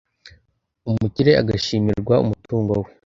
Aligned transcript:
umukire 0.89 1.31
agashimirwa 1.41 2.15
umutungo 2.23 2.71
we 2.81 2.89